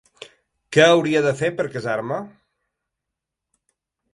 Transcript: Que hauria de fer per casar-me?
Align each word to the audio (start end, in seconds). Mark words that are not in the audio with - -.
Que 0.77 0.85
hauria 0.93 1.21
de 1.27 1.33
fer 1.41 1.49
per 1.59 1.65
casar-me? 1.75 2.19